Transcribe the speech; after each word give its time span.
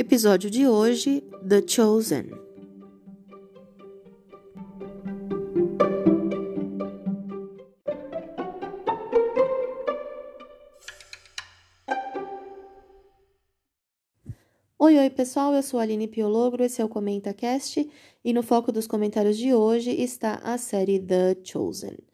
Episódio 0.00 0.48
de 0.48 0.64
hoje: 0.64 1.24
The 1.48 1.60
Chosen. 1.66 2.30
Oi, 14.78 14.98
oi 14.98 15.10
pessoal, 15.10 15.52
eu 15.52 15.62
sou 15.64 15.80
a 15.80 15.82
Aline 15.82 16.06
Piologro, 16.06 16.62
esse 16.62 16.80
é 16.80 16.84
o 16.84 16.88
ComentaCast 16.88 17.90
e 18.24 18.32
no 18.32 18.44
foco 18.44 18.70
dos 18.70 18.86
comentários 18.86 19.36
de 19.36 19.52
hoje 19.52 19.90
está 19.90 20.36
a 20.44 20.56
série 20.56 21.00
The 21.00 21.38
Chosen. 21.42 22.07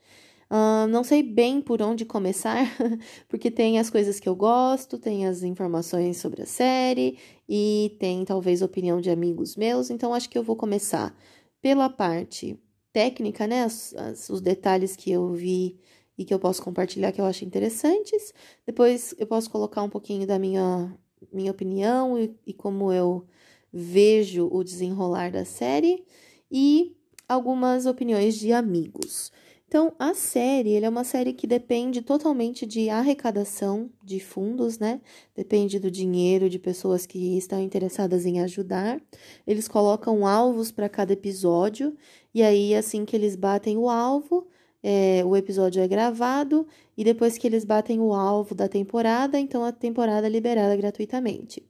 Uh, 0.51 0.87
não 0.89 1.03
sei 1.03 1.23
bem 1.23 1.61
por 1.61 1.81
onde 1.83 2.05
começar, 2.05 2.67
porque 3.29 3.51
tem 3.51 3.79
as 3.79 3.91
coisas 3.91 4.21
que 4.21 4.29
eu 4.29 4.37
gosto, 4.37 4.99
tem 4.99 5.27
as 5.27 5.43
informações 5.43 6.19
sobre 6.19 6.43
a 6.43 6.47
série 6.47 7.19
e 7.49 7.97
tem 7.99 8.25
talvez 8.25 8.63
opinião 8.63 9.01
de 9.01 9.11
amigos 9.11 9.57
meus, 9.57 9.91
então 9.91 10.15
acho 10.15 10.29
que 10.29 10.39
eu 10.39 10.43
vou 10.43 10.57
começar 10.57 11.17
pela 11.61 11.89
parte 11.89 12.59
técnica, 12.93 13.47
né? 13.47 13.65
As, 13.65 13.95
as, 13.95 14.29
os 14.31 14.41
detalhes 14.41 14.95
que 14.95 15.11
eu 15.11 15.33
vi 15.33 15.79
e 16.17 16.25
que 16.25 16.33
eu 16.33 16.39
posso 16.39 16.63
compartilhar 16.63 17.11
que 17.11 17.21
eu 17.21 17.25
acho 17.25 17.45
interessantes. 17.45 18.33
Depois 18.67 19.15
eu 19.19 19.27
posso 19.27 19.51
colocar 19.51 19.83
um 19.83 19.91
pouquinho 19.91 20.27
da 20.27 20.39
minha, 20.39 20.97
minha 21.33 21.51
opinião 21.51 22.19
e, 22.19 22.35
e 22.47 22.53
como 22.53 22.93
eu 22.93 23.27
vejo 23.73 24.49
o 24.53 24.63
desenrolar 24.63 25.33
da 25.33 25.45
série 25.45 26.05
e 26.51 26.97
algumas 27.29 27.87
opiniões 27.87 28.37
de 28.37 28.53
amigos. 28.53 29.33
Então, 29.75 29.93
a 29.99 30.15
série, 30.15 30.71
ele 30.71 30.87
é 30.87 30.89
uma 30.89 31.03
série 31.03 31.33
que 31.33 31.49
depende 31.49 32.01
totalmente 32.01 32.65
de 32.65 32.89
arrecadação 32.89 33.91
de 34.05 34.21
fundos, 34.21 34.79
né? 34.79 35.01
Depende 35.35 35.81
do 35.81 35.91
dinheiro 35.91 36.49
de 36.49 36.61
pessoas 36.61 37.07
que 37.07 37.37
estão 37.37 37.61
interessadas 37.61 38.25
em 38.25 38.39
ajudar. 38.41 39.03
Eles 39.45 39.67
colocam 39.67 40.29
alvos 40.29 40.71
para 40.71 40.89
cada 40.89 41.13
episódio, 41.13 41.93
e 42.33 42.41
aí, 42.41 42.73
assim 42.73 43.05
que 43.05 43.17
eles 43.17 43.35
batem 43.35 43.77
o 43.77 43.91
alvo, 43.91 44.47
é, 44.81 45.25
o 45.27 45.35
episódio 45.35 45.83
é 45.83 45.89
gravado, 45.89 46.69
e 46.97 47.03
depois 47.03 47.37
que 47.37 47.45
eles 47.45 47.65
batem 47.65 47.99
o 47.99 48.15
alvo 48.15 48.55
da 48.55 48.69
temporada, 48.69 49.41
então 49.41 49.65
a 49.65 49.73
temporada 49.73 50.29
é 50.29 50.31
liberada 50.31 50.77
gratuitamente. 50.77 51.61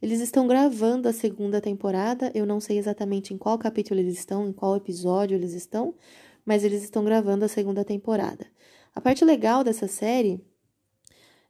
Eles 0.00 0.20
estão 0.20 0.46
gravando 0.46 1.08
a 1.08 1.12
segunda 1.12 1.60
temporada, 1.60 2.30
eu 2.32 2.46
não 2.46 2.60
sei 2.60 2.78
exatamente 2.78 3.34
em 3.34 3.36
qual 3.36 3.58
capítulo 3.58 3.98
eles 3.98 4.16
estão, 4.16 4.46
em 4.46 4.52
qual 4.52 4.76
episódio 4.76 5.34
eles 5.34 5.54
estão, 5.54 5.92
mas 6.48 6.64
eles 6.64 6.82
estão 6.82 7.04
gravando 7.04 7.44
a 7.44 7.48
segunda 7.48 7.84
temporada. 7.84 8.46
A 8.94 9.02
parte 9.02 9.22
legal 9.22 9.62
dessa 9.62 9.86
série 9.86 10.42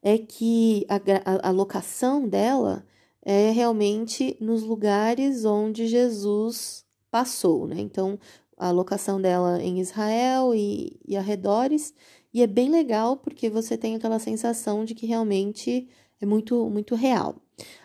é 0.03 0.19
que 0.19 0.85
a, 0.89 1.49
a, 1.49 1.53
locação 1.53 2.27
dela 2.29 2.85
é 3.23 3.53
realmente 3.53 4.37
nos 4.41 4.65
lugares 4.65 5.45
onde 5.45 5.87
Jesus 5.87 6.85
passou, 7.13 7.69
né? 7.69 7.77
Então, 7.79 8.19
a 8.57 8.73
locação 8.73 9.21
dela 9.21 9.63
em 9.63 9.79
Israel 9.79 10.53
e, 10.53 10.99
e 11.07 11.17
arredores, 11.17 11.95
e 12.35 12.43
é 12.43 12.47
bem 12.49 12.69
legal 12.69 13.17
porque 13.19 13.49
você 13.49 13.79
tem 13.79 13.95
aquela 13.95 14.19
sensação 14.19 14.85
de 14.85 14.97
que 14.97 15.07
realmente 15.07 15.89
é 16.21 16.27
muito, 16.27 16.69
muito 16.69 16.97
real. 16.97 17.37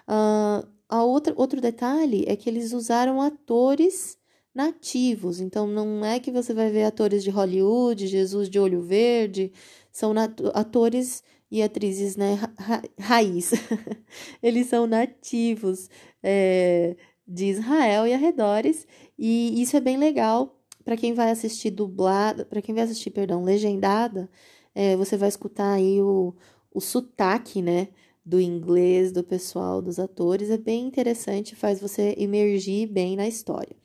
Uh, 0.09 0.67
a 0.89 1.03
outra, 1.03 1.31
outro 1.38 1.61
detalhe 1.61 2.25
é 2.27 2.36
que 2.36 2.50
eles 2.50 2.73
usaram 2.73 3.22
atores 3.22 4.17
nativos. 4.54 5.40
Então, 5.40 5.68
não 5.68 6.06
é 6.06 6.20
que 6.20 6.32
você 6.32 6.54
vai 6.54 6.70
ver 6.70 6.84
atores 6.84 7.23
de 7.23 7.30
Hollywood, 7.30 8.08
Jesus 8.08 8.50
de 8.50 8.60
olho 8.60 8.82
verde, 8.82 9.52
são 9.92 10.14
atores 10.54 11.23
e 11.50 11.62
atrizes 11.62 12.16
né, 12.16 12.40
ra 12.58 12.82
raiz. 13.00 13.52
Eles 14.42 14.68
são 14.68 14.88
nativos 14.88 15.90
é, 16.22 16.95
de 17.28 17.45
Israel 17.45 18.08
e 18.08 18.14
arredores, 18.14 18.88
e 19.18 19.61
isso 19.61 19.77
é 19.77 19.80
bem 19.80 19.98
legal 19.98 20.60
para 20.83 20.98
quem 20.98 21.14
vai 21.14 21.32
assistir 21.32 21.72
dublada, 21.72 22.45
para 22.45 22.61
quem 22.61 22.76
vai 22.76 22.83
assistir, 22.83 23.11
perdão, 23.11 23.44
legendada, 23.44 24.30
é, 24.76 24.95
você 24.98 25.16
vai 25.16 25.30
escutar 25.30 25.73
aí 25.73 26.02
o, 26.02 26.36
o 26.73 26.82
sotaque, 26.82 27.61
né? 27.61 27.89
do 28.26 28.39
inglês 28.39 29.11
do 29.11 29.23
pessoal, 29.23 29.82
dos 29.82 30.00
atores, 30.00 30.50
é 30.50 30.58
bem 30.58 30.86
interessante, 30.88 31.56
faz 31.56 31.82
você 31.82 32.16
emergir 32.17 32.88
bem 32.88 33.16
na 33.16 33.27
história. 33.27 33.76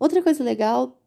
Outra 0.00 0.22
coisa 0.22 0.42
legal 0.42 0.98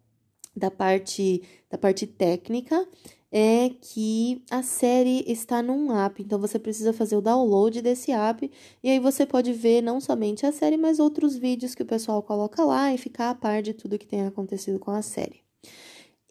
da 0.55 0.69
parte 0.69 1.41
da 1.69 1.79
parte 1.79 2.05
técnica 2.05 2.87
é 3.31 3.71
que 3.81 4.43
a 4.51 4.61
série 4.61 5.25
está 5.27 5.63
num 5.63 5.91
app, 5.91 6.21
então 6.21 6.39
você 6.39 6.59
precisa 6.59 6.93
fazer 6.93 7.15
o 7.15 7.21
download 7.21 7.81
desse 7.81 8.11
app 8.11 8.49
e 8.83 8.89
aí 8.91 8.99
você 8.99 9.25
pode 9.25 9.51
ver 9.51 9.81
não 9.81 9.99
somente 9.99 10.45
a 10.45 10.51
série, 10.51 10.77
mas 10.77 10.99
outros 10.99 11.35
vídeos 11.35 11.73
que 11.73 11.81
o 11.81 11.85
pessoal 11.85 12.21
coloca 12.21 12.63
lá 12.63 12.93
e 12.93 12.97
ficar 12.99 13.31
a 13.31 13.35
par 13.35 13.63
de 13.63 13.73
tudo 13.73 13.97
que 13.97 14.05
tem 14.05 14.27
acontecido 14.27 14.77
com 14.77 14.91
a 14.91 15.01
série. 15.01 15.41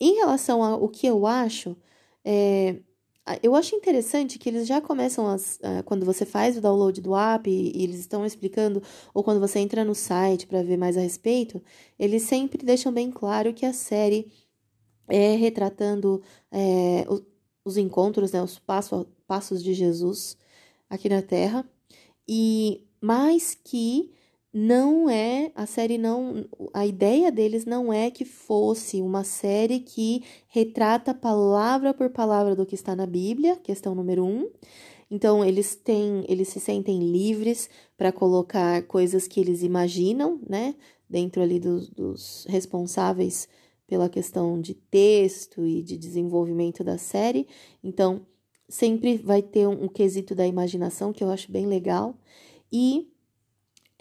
Em 0.00 0.14
relação 0.14 0.62
ao 0.62 0.88
que 0.88 1.08
eu 1.08 1.26
acho, 1.26 1.76
é, 2.24 2.76
eu 3.42 3.54
acho 3.54 3.74
interessante 3.74 4.38
que 4.38 4.48
eles 4.48 4.66
já 4.66 4.80
começam, 4.80 5.26
as, 5.28 5.56
uh, 5.56 5.82
quando 5.84 6.04
você 6.04 6.26
faz 6.26 6.56
o 6.56 6.60
download 6.60 7.00
do 7.00 7.14
app 7.14 7.48
e, 7.48 7.72
e 7.76 7.84
eles 7.84 8.00
estão 8.00 8.26
explicando, 8.26 8.82
ou 9.14 9.22
quando 9.22 9.40
você 9.40 9.60
entra 9.60 9.84
no 9.84 9.94
site 9.94 10.46
para 10.46 10.62
ver 10.62 10.76
mais 10.76 10.96
a 10.96 11.00
respeito, 11.00 11.62
eles 11.98 12.22
sempre 12.22 12.64
deixam 12.64 12.92
bem 12.92 13.10
claro 13.10 13.54
que 13.54 13.64
a 13.64 13.72
série 13.72 14.30
é 15.08 15.36
retratando 15.36 16.22
é, 16.50 17.04
os, 17.08 17.22
os 17.64 17.76
encontros, 17.76 18.32
né, 18.32 18.42
os 18.42 18.58
passo, 18.58 19.06
passos 19.26 19.62
de 19.62 19.72
Jesus 19.74 20.36
aqui 20.90 21.08
na 21.08 21.22
Terra, 21.22 21.64
e 22.28 22.84
mais 23.00 23.54
que 23.54 24.12
não 24.52 25.08
é, 25.08 25.50
a 25.54 25.64
série 25.64 25.96
não, 25.96 26.44
a 26.74 26.86
ideia 26.86 27.32
deles 27.32 27.64
não 27.64 27.90
é 27.90 28.10
que 28.10 28.24
fosse 28.24 29.00
uma 29.00 29.24
série 29.24 29.80
que 29.80 30.22
retrata 30.48 31.14
palavra 31.14 31.94
por 31.94 32.10
palavra 32.10 32.54
do 32.54 32.66
que 32.66 32.74
está 32.74 32.94
na 32.94 33.06
Bíblia, 33.06 33.56
questão 33.56 33.94
número 33.94 34.24
um. 34.24 34.50
Então 35.10 35.44
eles 35.44 35.74
têm, 35.74 36.24
eles 36.28 36.48
se 36.48 36.60
sentem 36.60 37.00
livres 37.00 37.70
para 37.96 38.12
colocar 38.12 38.82
coisas 38.82 39.26
que 39.26 39.40
eles 39.40 39.62
imaginam, 39.62 40.38
né, 40.46 40.74
dentro 41.08 41.42
ali 41.42 41.58
dos, 41.58 41.88
dos 41.88 42.46
responsáveis 42.48 43.48
pela 43.86 44.08
questão 44.08 44.60
de 44.60 44.74
texto 44.74 45.66
e 45.66 45.82
de 45.82 45.96
desenvolvimento 45.96 46.84
da 46.84 46.98
série. 46.98 47.46
Então 47.82 48.26
sempre 48.68 49.16
vai 49.18 49.42
ter 49.42 49.66
um, 49.66 49.84
um 49.84 49.88
quesito 49.88 50.34
da 50.34 50.46
imaginação 50.46 51.12
que 51.12 51.24
eu 51.24 51.30
acho 51.30 51.50
bem 51.50 51.66
legal 51.66 52.14
e 52.72 53.11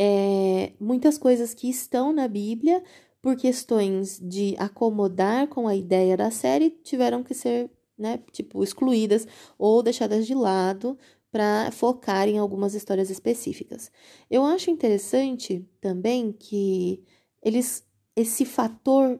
é, 0.03 0.73
muitas 0.79 1.15
coisas 1.15 1.53
que 1.53 1.69
estão 1.69 2.11
na 2.11 2.27
Bíblia, 2.27 2.83
por 3.21 3.35
questões 3.35 4.19
de 4.19 4.55
acomodar 4.57 5.47
com 5.47 5.67
a 5.67 5.75
ideia 5.75 6.17
da 6.17 6.31
série, 6.31 6.71
tiveram 6.71 7.21
que 7.21 7.35
ser, 7.35 7.69
né, 7.95 8.19
tipo, 8.31 8.63
excluídas 8.63 9.27
ou 9.59 9.83
deixadas 9.83 10.25
de 10.25 10.33
lado 10.33 10.97
para 11.31 11.69
focar 11.71 12.27
em 12.27 12.39
algumas 12.39 12.73
histórias 12.73 13.11
específicas. 13.11 13.91
Eu 14.27 14.43
acho 14.43 14.71
interessante 14.71 15.63
também 15.79 16.31
que 16.31 17.03
eles 17.43 17.85
esse 18.15 18.43
fator 18.43 19.19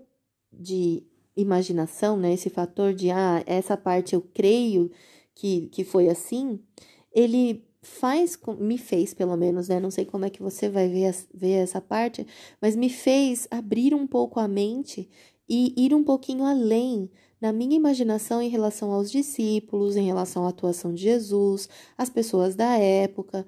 de 0.52 1.04
imaginação, 1.38 2.18
né, 2.18 2.34
esse 2.34 2.50
fator 2.50 2.92
de 2.92 3.12
ah, 3.12 3.44
essa 3.46 3.78
parte 3.78 4.16
eu 4.16 4.22
creio 4.34 4.90
que, 5.36 5.68
que 5.68 5.84
foi 5.84 6.10
assim, 6.10 6.60
ele 7.14 7.64
faz, 7.82 8.38
me 8.60 8.78
fez 8.78 9.14
pelo 9.14 9.36
menos, 9.36 9.68
né? 9.68 9.80
Não 9.80 9.92
sei 9.92 10.06
como 10.06 10.26
é 10.26 10.30
que 10.30 10.42
você 10.42 10.70
vai 10.70 10.88
ver, 10.88 11.16
ver 11.34 11.54
essa 11.54 11.82
parte, 11.82 12.26
mas 12.62 12.76
me 12.76 12.90
fez 12.90 13.48
abrir 13.50 13.94
um 13.94 14.06
pouco 14.06 14.40
a 14.40 14.48
mente 14.48 15.10
e 15.50 15.74
ir 15.76 15.94
um 15.94 16.04
pouquinho 16.04 16.46
além 16.46 17.10
na 17.42 17.52
minha 17.52 17.76
imaginação 17.76 18.42
em 18.42 18.50
relação 18.50 18.92
aos 18.92 19.12
discípulos, 19.12 19.96
em 19.96 20.06
relação 20.06 20.46
à 20.46 20.50
atuação 20.50 20.94
de 20.94 21.02
Jesus, 21.02 21.68
as 21.98 22.10
pessoas 22.10 22.56
da 22.56 22.78
época 22.78 23.46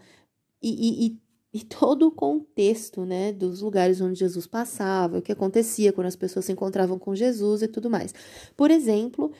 e, 0.61 1.05
e, 1.05 1.19
e 1.53 1.63
todo 1.63 2.07
o 2.07 2.11
contexto, 2.11 3.05
né, 3.05 3.31
dos 3.31 3.61
lugares 3.61 4.01
onde 4.01 4.19
Jesus 4.19 4.47
passava, 4.47 5.19
o 5.19 5.21
que 5.21 5.31
acontecia 5.31 5.93
quando 5.93 6.07
as 6.07 6.15
pessoas 6.15 6.45
se 6.45 6.51
encontravam 6.51 6.97
com 6.97 7.13
Jesus 7.13 7.61
e 7.61 7.67
tudo 7.67 7.89
mais. 7.89 8.13
Por 8.57 8.71
exemplo, 8.71 9.31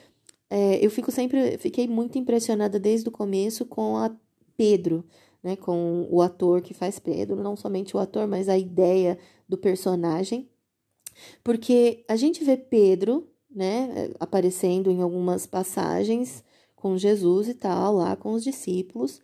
é, 0.50 0.86
eu 0.86 0.92
fico 0.92 1.12
sempre, 1.12 1.58
fiquei 1.58 1.88
muito 1.88 2.18
impressionada 2.20 2.80
desde 2.80 3.10
o 3.10 3.12
começo 3.12 3.66
com 3.66 3.98
a 3.98 4.16
Pedro, 4.56 5.04
né, 5.44 5.56
com 5.56 6.08
o 6.10 6.22
ator 6.22 6.62
que 6.62 6.74
faz 6.74 7.00
Pedro, 7.00 7.36
não 7.36 7.56
somente 7.56 7.96
o 7.96 8.00
ator, 8.00 8.28
mas 8.28 8.48
a 8.48 8.58
ideia 8.58 9.18
do 9.48 9.58
personagem. 9.58 10.50
Porque 11.44 12.04
a 12.08 12.16
gente 12.16 12.44
vê 12.44 12.58
Pedro, 12.58 13.28
né, 13.54 14.10
aparecendo 14.20 14.90
em 14.90 15.02
algumas 15.02 15.46
passagens 15.46 16.44
com 16.76 16.98
Jesus 16.98 17.48
e 17.48 17.54
tal, 17.54 17.96
lá 17.96 18.16
com 18.16 18.34
os 18.34 18.44
discípulos, 18.44 19.22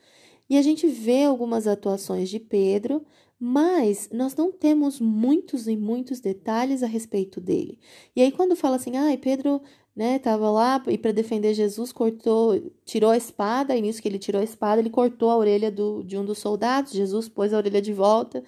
e 0.50 0.58
a 0.58 0.62
gente 0.62 0.88
vê 0.88 1.24
algumas 1.24 1.68
atuações 1.68 2.30
de 2.30 2.40
Pedro, 2.40 3.06
mas 3.40 4.10
nós 4.12 4.36
não 4.36 4.52
temos 4.52 5.00
muitos 5.00 5.68
e 5.68 5.78
muitos 5.78 6.20
detalhes 6.20 6.84
a 6.84 6.88
respeito 6.88 7.40
dele. 7.40 7.80
E 8.16 8.22
aí 8.22 8.32
quando 8.32 8.56
fala 8.56 8.76
assim, 8.76 8.98
ah, 8.98 9.18
Pedro 9.22 9.62
né, 9.96 10.20
tava 10.20 10.50
lá 10.50 10.82
e 10.88 10.98
para 10.98 11.12
defender 11.12 11.54
Jesus 11.54 11.92
cortou, 11.92 12.72
tirou 12.86 13.10
a 13.12 13.18
espada, 13.18 13.76
e 13.76 13.82
nisso 13.82 14.02
que 14.02 14.08
ele 14.08 14.20
tirou 14.20 14.40
a 14.42 14.44
espada, 14.44 14.82
ele 14.82 14.90
cortou 14.90 15.30
a 15.30 15.38
orelha 15.38 15.70
do, 15.70 16.04
de 16.04 16.18
um 16.18 16.24
dos 16.24 16.38
soldados. 16.38 16.94
Jesus 16.94 17.28
pôs 17.28 17.54
a 17.54 17.58
orelha 17.58 17.82
de 17.82 17.92
volta 17.94 18.44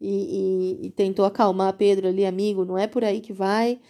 e, 0.00 0.78
e, 0.82 0.86
e 0.86 0.90
tentou 0.90 1.24
acalmar 1.24 1.76
Pedro 1.76 2.08
ali, 2.08 2.24
amigo, 2.24 2.64
não 2.64 2.78
é 2.78 2.86
por 2.86 3.04
aí 3.04 3.20
que 3.20 3.32
vai. 3.32 3.80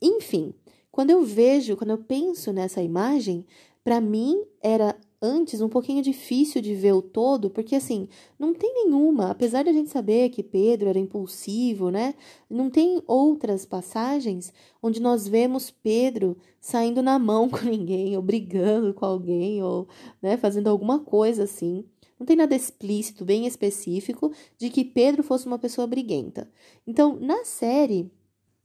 Enfim, 0.00 0.54
quando 0.90 1.10
eu 1.10 1.24
vejo, 1.24 1.76
quando 1.76 1.90
eu 1.90 1.98
penso 1.98 2.52
nessa 2.52 2.82
imagem, 2.82 3.46
para 3.82 4.00
mim 4.00 4.40
era 4.62 4.96
antes 5.24 5.62
um 5.62 5.68
pouquinho 5.68 6.02
difícil 6.02 6.60
de 6.60 6.74
ver 6.74 6.92
o 6.92 7.00
todo, 7.00 7.48
porque 7.48 7.74
assim, 7.74 8.06
não 8.38 8.52
tem 8.52 8.84
nenhuma, 8.84 9.30
apesar 9.30 9.62
de 9.62 9.70
a 9.70 9.72
gente 9.72 9.88
saber 9.88 10.28
que 10.28 10.42
Pedro 10.42 10.90
era 10.90 10.98
impulsivo, 10.98 11.90
né? 11.90 12.14
Não 12.48 12.68
tem 12.68 13.02
outras 13.06 13.64
passagens 13.64 14.52
onde 14.82 15.00
nós 15.00 15.26
vemos 15.26 15.70
Pedro 15.70 16.36
saindo 16.60 17.02
na 17.02 17.18
mão 17.18 17.48
com 17.50 17.64
ninguém, 17.64 18.14
ou 18.16 18.22
brigando 18.22 18.92
com 18.92 19.06
alguém, 19.06 19.62
ou 19.62 19.88
né, 20.20 20.36
fazendo 20.36 20.68
alguma 20.68 20.98
coisa 20.98 21.44
assim. 21.44 21.84
Não 22.18 22.26
tem 22.26 22.36
nada 22.36 22.54
explícito, 22.54 23.24
bem 23.24 23.46
específico, 23.46 24.30
de 24.58 24.68
que 24.68 24.84
Pedro 24.84 25.22
fosse 25.22 25.46
uma 25.46 25.58
pessoa 25.58 25.86
briguenta. 25.86 26.50
Então, 26.86 27.18
na 27.18 27.44
série, 27.44 28.10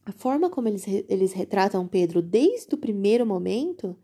a 0.06 0.12
forma 0.12 0.50
como 0.50 0.68
eles, 0.68 0.86
eles 1.08 1.34
retratam 1.34 1.88
Pedro 1.88 2.22
desde 2.22 2.76
o 2.76 2.78
primeiro 2.78 3.26
momento 3.26 3.96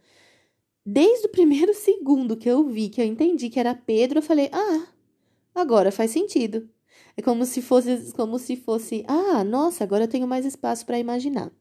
Desde 0.85 1.27
o 1.27 1.29
primeiro 1.29 1.73
segundo 1.75 2.37
que 2.37 2.49
eu 2.49 2.63
vi, 2.67 2.89
que 2.89 3.01
eu 3.01 3.05
entendi 3.05 3.49
que 3.49 3.59
era 3.59 3.73
Pedro, 3.73 4.19
eu 4.19 4.23
falei: 4.23 4.49
"Ah, 4.51 4.87
agora 5.55 5.91
faz 5.91 6.11
sentido". 6.11 6.69
É 7.17 7.21
como 7.21 7.45
se 7.45 7.61
fosse 7.61 8.11
como 8.13 8.39
se 8.39 8.55
fosse: 8.55 9.03
"Ah, 9.07 9.43
nossa, 9.43 9.83
agora 9.83 10.05
eu 10.05 10.07
tenho 10.07 10.27
mais 10.27 10.45
espaço 10.45 10.85
para 10.85 10.99
imaginar". 10.99 11.51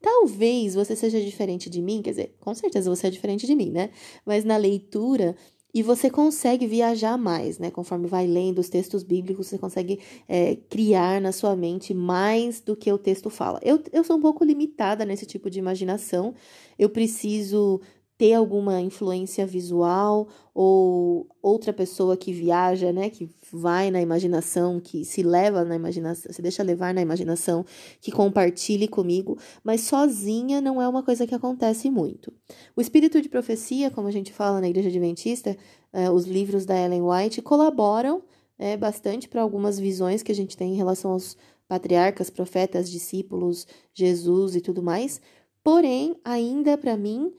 Talvez 0.00 0.74
você 0.74 0.96
seja 0.96 1.20
diferente 1.20 1.70
de 1.70 1.82
mim, 1.82 2.02
quer 2.02 2.10
dizer, 2.10 2.36
com 2.40 2.54
certeza 2.54 2.90
você 2.90 3.08
é 3.08 3.10
diferente 3.10 3.46
de 3.46 3.54
mim, 3.54 3.70
né? 3.70 3.90
Mas 4.26 4.44
na 4.44 4.56
leitura 4.56 5.36
e 5.74 5.82
você 5.82 6.08
consegue 6.10 6.66
viajar 6.68 7.18
mais, 7.18 7.58
né? 7.58 7.70
Conforme 7.70 8.06
vai 8.06 8.26
lendo 8.28 8.60
os 8.60 8.68
textos 8.68 9.02
bíblicos, 9.02 9.48
você 9.48 9.58
consegue 9.58 9.98
é, 10.28 10.56
criar 10.70 11.20
na 11.20 11.32
sua 11.32 11.56
mente 11.56 11.92
mais 11.92 12.60
do 12.60 12.76
que 12.76 12.92
o 12.92 12.98
texto 12.98 13.28
fala. 13.30 13.58
Eu, 13.62 13.82
eu 13.92 14.04
sou 14.04 14.16
um 14.16 14.20
pouco 14.20 14.44
limitada 14.44 15.04
nesse 15.04 15.26
tipo 15.26 15.50
de 15.50 15.58
imaginação. 15.58 16.34
Eu 16.78 16.88
preciso 16.90 17.80
ter 18.16 18.34
alguma 18.34 18.80
influência 18.80 19.44
visual 19.44 20.28
ou 20.54 21.28
outra 21.42 21.72
pessoa 21.72 22.16
que 22.16 22.32
viaja, 22.32 22.92
né, 22.92 23.10
que 23.10 23.28
vai 23.52 23.90
na 23.90 24.00
imaginação, 24.00 24.78
que 24.78 25.04
se 25.04 25.22
leva 25.22 25.64
na 25.64 25.74
imaginação, 25.74 26.32
se 26.32 26.40
deixa 26.40 26.62
levar 26.62 26.94
na 26.94 27.02
imaginação, 27.02 27.64
que 28.00 28.12
compartilhe 28.12 28.86
comigo, 28.86 29.36
mas 29.64 29.80
sozinha 29.80 30.60
não 30.60 30.80
é 30.80 30.88
uma 30.88 31.02
coisa 31.02 31.26
que 31.26 31.34
acontece 31.34 31.90
muito. 31.90 32.32
O 32.76 32.80
espírito 32.80 33.20
de 33.20 33.28
profecia, 33.28 33.90
como 33.90 34.06
a 34.06 34.12
gente 34.12 34.32
fala 34.32 34.60
na 34.60 34.68
Igreja 34.68 34.88
Adventista, 34.88 35.56
eh, 35.92 36.10
os 36.10 36.24
livros 36.24 36.64
da 36.64 36.78
Ellen 36.78 37.02
White 37.02 37.42
colaboram 37.42 38.22
é, 38.58 38.76
bastante 38.76 39.28
para 39.28 39.42
algumas 39.42 39.78
visões 39.78 40.22
que 40.22 40.32
a 40.32 40.34
gente 40.34 40.56
tem 40.56 40.72
em 40.72 40.76
relação 40.76 41.12
aos 41.12 41.36
patriarcas, 41.66 42.30
profetas, 42.30 42.90
discípulos, 42.90 43.66
Jesus 43.92 44.54
e 44.54 44.60
tudo 44.60 44.82
mais. 44.82 45.20
Porém, 45.62 46.14
ainda 46.24 46.76
para 46.76 46.96
mim, 46.96 47.32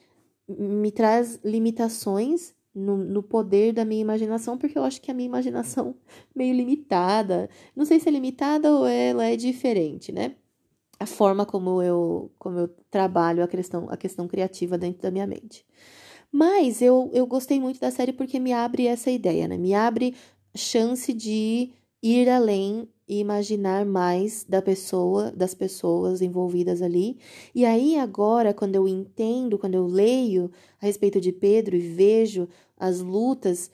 me 0.47 0.91
traz 0.91 1.39
limitações 1.43 2.53
no, 2.73 2.97
no, 2.97 3.23
poder 3.23 3.73
da 3.73 3.85
minha 3.85 4.01
imaginação, 4.01 4.57
porque 4.57 4.77
eu 4.77 4.83
acho 4.83 5.01
que 5.01 5.09
a 5.09 5.13
minha 5.13 5.27
imaginação 5.27 5.95
meio 6.35 6.53
limitada. 6.53 7.49
Não 7.75 7.85
sei 7.85 7.99
se 7.99 8.09
é 8.09 8.11
limitada 8.11 8.71
ou 8.71 8.85
ela 8.85 9.25
é 9.25 9.35
diferente, 9.35 10.11
né? 10.11 10.35
A 10.99 11.05
forma 11.05 11.45
como 11.45 11.81
eu, 11.81 12.31
como 12.37 12.59
eu 12.59 12.67
trabalho 12.89 13.43
a 13.43 13.47
questão, 13.47 13.87
a 13.89 13.97
questão 13.97 14.27
criativa 14.27 14.77
dentro 14.77 15.01
da 15.01 15.11
minha 15.11 15.27
mente. 15.27 15.65
Mas 16.31 16.81
eu, 16.81 17.09
eu 17.13 17.25
gostei 17.25 17.59
muito 17.59 17.79
da 17.79 17.91
série 17.91 18.13
porque 18.13 18.39
me 18.39 18.53
abre 18.53 18.87
essa 18.87 19.09
ideia, 19.11 19.47
né? 19.47 19.57
Me 19.57 19.73
abre 19.73 20.15
chance 20.55 21.13
de 21.13 21.71
ir 22.03 22.29
além 22.29 22.87
e 23.07 23.19
imaginar 23.19 23.85
mais 23.85 24.43
da 24.47 24.61
pessoa, 24.61 25.31
das 25.31 25.53
pessoas 25.53 26.21
envolvidas 26.21 26.81
ali. 26.81 27.17
E 27.53 27.63
aí 27.65 27.97
agora, 27.97 28.53
quando 28.53 28.75
eu 28.75 28.87
entendo, 28.87 29.57
quando 29.57 29.75
eu 29.75 29.85
leio 29.85 30.51
a 30.81 30.85
respeito 30.85 31.21
de 31.21 31.31
Pedro 31.31 31.75
e 31.75 31.79
vejo 31.79 32.47
as 32.77 32.99
lutas 32.99 33.69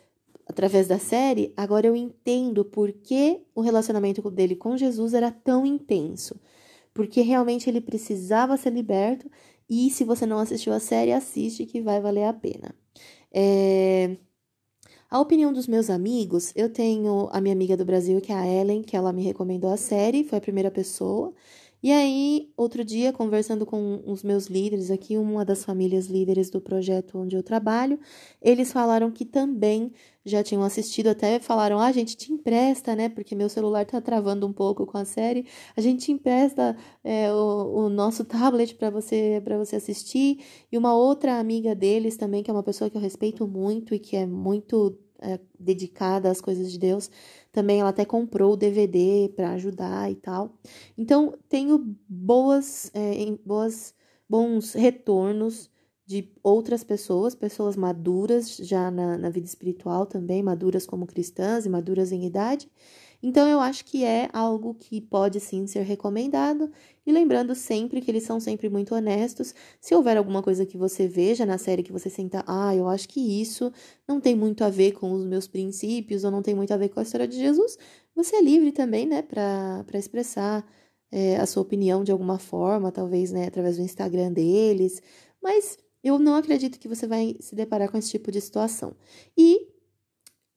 através 0.45 0.88
da 0.88 1.00
série, 1.00 1.54
agora 1.56 1.88
eu 1.88 1.95
entendo 1.95 2.66
por 2.66 2.92
que 2.92 3.42
o 3.56 3.62
relacionamento 3.62 4.30
dele 4.30 4.56
com 4.56 4.75
Jesus 4.75 5.13
era 5.13 5.31
tão 5.31 5.66
intenso. 5.66 6.39
Porque 6.94 7.22
realmente 7.22 7.69
ele 7.69 7.80
precisava 7.80 8.57
ser 8.57 8.72
liberto. 8.72 9.31
E 9.69 9.89
se 9.89 10.04
você 10.04 10.25
não 10.25 10.39
assistiu 10.39 10.74
a 10.74 10.80
série, 10.80 11.13
assiste 11.13 11.66
que 11.66 11.81
vai 11.81 12.01
valer 12.01 12.25
a 12.25 12.34
pena. 12.34 12.75
É... 13.31 14.18
A 15.12 15.19
opinião 15.19 15.52
dos 15.52 15.68
meus 15.68 15.90
amigos, 15.90 16.54
eu 16.56 16.69
tenho 16.72 17.28
a 17.34 17.42
minha 17.42 17.54
amiga 17.54 17.75
do 17.75 17.84
Brasil, 17.84 18.22
que 18.22 18.31
é 18.31 18.36
a 18.36 18.48
Ellen, 18.48 18.81
que 18.81 18.96
ela 18.96 19.12
me 19.12 19.22
recomendou 19.22 19.69
a 19.69 19.75
série, 19.75 20.24
foi 20.24 20.38
a 20.38 20.42
primeira 20.42 20.72
pessoa. 20.72 21.34
E 21.83 21.92
aí, 21.92 22.51
outro 22.56 22.86
dia, 22.86 23.12
conversando 23.12 23.66
com 23.66 24.04
os 24.06 24.22
meus 24.22 24.45
líderes 24.45 24.92
aqui, 24.92 25.18
uma 25.18 25.44
das 25.44 25.66
famílias 25.66 26.06
líderes 26.06 26.51
do 26.51 26.62
projeto 26.62 27.18
onde 27.18 27.36
eu 27.36 27.42
trabalho, 27.42 28.00
eles 28.39 28.72
falaram 28.72 29.10
que 29.10 29.25
também 29.25 29.92
já 30.24 30.44
tinham 30.44 30.62
assistido, 30.63 31.07
até 31.07 31.39
falaram: 31.39 31.80
ah, 31.80 31.88
a 31.88 31.92
gente 31.92 32.16
te 32.16 32.31
empresta, 32.31 32.95
né? 32.95 33.10
Porque 33.10 33.33
meu 33.33 33.50
celular 33.50 33.83
tá 33.86 34.00
travando 34.00 34.45
um 34.45 34.54
pouco 34.54 34.86
com 34.86 34.98
a 34.98 35.06
série, 35.06 35.48
a 35.75 35.81
gente 35.81 36.06
te 36.06 36.12
empresta 36.12 36.78
é, 37.04 37.33
o, 37.33 37.86
o 37.86 37.89
nosso 37.89 38.24
tablet 38.25 38.75
para 38.75 38.92
você, 38.92 39.42
você 39.57 39.75
assistir. 39.75 40.39
E 40.72 40.77
uma 40.77 40.94
outra 40.94 41.39
amiga 41.39 41.74
deles 41.74 42.16
também, 42.16 42.44
que 42.44 42.51
é 42.51 42.54
uma 42.54 42.63
pessoa 42.63 42.92
que 42.92 42.98
eu 42.98 43.01
respeito 43.01 43.48
muito 43.48 43.95
e 43.95 44.00
que 44.00 44.16
é 44.16 44.27
muito 44.27 45.00
é, 45.21 45.39
dedicada 45.59 46.29
às 46.29 46.41
coisas 46.41 46.71
de 46.71 46.79
Deus, 46.79 47.09
também 47.51 47.79
ela 47.79 47.89
até 47.89 48.03
comprou 48.03 48.53
o 48.53 48.57
DVD 48.57 49.31
para 49.35 49.51
ajudar 49.51 50.12
e 50.12 50.15
tal. 50.15 50.57
Então, 50.97 51.38
tenho 51.47 51.95
boas, 52.09 52.91
é, 52.94 53.13
boas, 53.45 53.94
bons 54.27 54.73
retornos 54.73 55.69
de 56.06 56.29
outras 56.44 56.83
pessoas, 56.83 57.35
pessoas 57.35 57.75
maduras 57.75 58.57
já 58.57 58.91
na, 58.91 59.18
na 59.18 59.29
vida 59.29 59.47
espiritual 59.47 60.06
também, 60.06 60.44
maduras 60.44 60.85
como 60.85 61.07
cristãs 61.07 61.65
e 61.65 61.69
maduras 61.69 62.12
em 62.12 62.25
idade. 62.25 62.69
Então 63.23 63.47
eu 63.47 63.59
acho 63.59 63.85
que 63.85 64.03
é 64.03 64.29
algo 64.33 64.73
que 64.73 65.00
pode 65.00 65.39
sim 65.39 65.68
ser 65.68 65.83
recomendado. 65.83 66.71
E 67.06 67.12
lembrando 67.12 67.53
sempre 67.53 68.01
que 68.01 68.09
eles 68.09 68.23
são 68.23 68.39
sempre 68.39 68.69
muito 68.69 68.95
honestos. 68.95 69.53
Se 69.79 69.94
houver 69.94 70.18
alguma 70.18 70.41
coisa 70.41 70.65
que 70.65 70.77
você 70.77 71.07
veja 71.07 71.45
na 71.45 71.57
série 71.57 71.83
que 71.83 71.91
você 71.91 72.09
senta, 72.09 72.44
ah, 72.47 72.75
eu 72.75 72.88
acho 72.88 73.07
que 73.07 73.41
isso 73.41 73.71
não 74.07 74.19
tem 74.19 74.35
muito 74.35 74.63
a 74.63 74.69
ver 74.69 74.94
com 74.94 75.12
os 75.12 75.25
meus 75.25 75.47
princípios 75.47 76.23
ou 76.23 76.31
não 76.31 76.41
tem 76.41 76.56
muito 76.56 76.73
a 76.73 76.77
ver 76.77 76.89
com 76.89 77.00
a 77.00 77.03
história 77.03 77.27
de 77.27 77.38
Jesus, 77.38 77.77
você 78.15 78.36
é 78.38 78.41
livre 78.41 78.72
também, 78.72 79.05
né, 79.05 79.22
para 79.22 79.86
expressar 79.93 80.65
é, 81.12 81.38
a 81.38 81.46
sua 81.46 81.63
opinião 81.63 82.03
de 82.03 82.12
alguma 82.12 82.38
forma, 82.39 82.91
talvez, 82.91 83.31
né, 83.31 83.48
através 83.48 83.77
do 83.77 83.84
Instagram 83.84 84.31
deles. 84.31 85.01
Mas 85.41 85.77
eu 86.03 86.19
não 86.19 86.36
acredito 86.36 86.79
que 86.79 86.88
você 86.88 87.07
vai 87.07 87.36
se 87.39 87.55
deparar 87.55 87.89
com 87.89 87.98
esse 87.98 88.10
tipo 88.10 88.31
de 88.31 88.41
situação. 88.41 88.96
E 89.38 89.67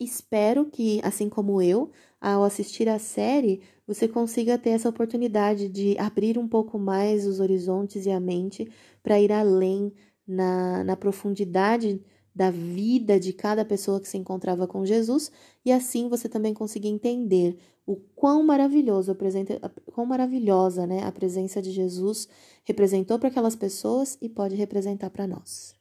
espero 0.01 0.67
que, 0.67 1.01
assim 1.03 1.29
como 1.29 1.63
eu, 1.63 1.91
ao 2.25 2.43
assistir 2.43 2.89
a 2.89 2.99
série, 2.99 3.61
você 3.87 4.09
consiga 4.09 4.57
ter 4.57 4.71
essa 4.71 4.89
oportunidade 4.89 5.69
de 5.69 5.95
abrir 5.99 6.39
um 6.39 6.49
pouco 6.49 6.79
mais 6.79 7.27
os 7.27 7.39
horizontes 7.39 8.07
e 8.07 8.11
a 8.11 8.19
mente 8.19 8.67
para 9.03 9.21
ir 9.21 9.31
além 9.31 9.93
na, 10.27 10.83
na 10.85 10.97
profundidade 10.97 12.01
da 12.35 12.51
vida 12.51 13.21
de 13.21 13.35
cada 13.35 13.63
pessoa 13.63 14.01
que 14.01 14.09
se 14.09 14.17
encontrava 14.17 14.67
com 14.67 14.87
Jesus 14.87 15.31
e 15.65 15.71
assim 15.71 16.09
você 16.09 16.27
também 16.27 16.55
conseguir 16.55 16.89
entender 16.89 17.59
o 17.87 17.97
quão 18.17 18.43
maravilhoso, 18.43 19.15
quão 19.93 20.07
maravilhosa, 20.07 20.87
né, 20.87 21.05
a 21.05 21.13
presença 21.13 21.61
de 21.61 21.71
Jesus 21.71 22.27
representou 22.65 23.19
para 23.19 23.29
aquelas 23.29 23.55
pessoas 23.55 24.17
e 24.23 24.31
pode 24.31 24.55
representar 24.55 25.11
para 25.11 25.27
nós. 25.27 25.77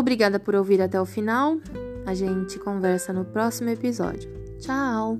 Obrigada 0.00 0.40
por 0.40 0.54
ouvir 0.54 0.80
até 0.80 0.98
o 0.98 1.04
final. 1.04 1.60
A 2.06 2.14
gente 2.14 2.58
conversa 2.58 3.12
no 3.12 3.22
próximo 3.22 3.68
episódio. 3.68 4.30
Tchau! 4.58 5.18